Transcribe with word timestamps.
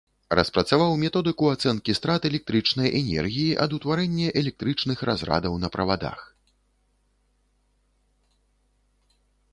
Распрацаваў 0.37 0.93
методыку 1.01 1.49
ацэнкі 1.55 1.95
страт 1.99 2.21
электрычнай 2.29 2.89
энергіі 3.01 3.53
ад 3.67 3.77
утварэння 3.79 4.33
электрычных 4.43 5.05
разрадаў 5.11 5.61
на 5.67 5.73
правадах. 5.77 6.27